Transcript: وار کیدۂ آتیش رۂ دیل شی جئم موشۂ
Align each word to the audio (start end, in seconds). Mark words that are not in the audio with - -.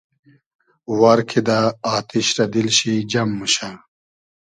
وار 0.99 1.19
کیدۂ 1.29 1.59
آتیش 1.95 2.27
رۂ 2.37 2.43
دیل 2.53 2.67
شی 2.77 2.93
جئم 3.11 3.29
موشۂ 3.37 3.69